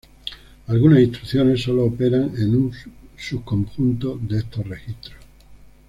[0.65, 2.73] Algunas instrucciones sólo operan en un
[3.15, 5.23] subconjunto de estos registros.